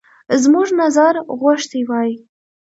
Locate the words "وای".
1.89-2.11